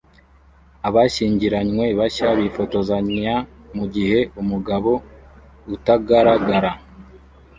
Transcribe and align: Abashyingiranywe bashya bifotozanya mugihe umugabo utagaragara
Abashyingiranywe 0.87 1.85
bashya 1.99 2.29
bifotozanya 2.39 3.33
mugihe 3.77 4.19
umugabo 4.41 4.91
utagaragara 5.75 6.71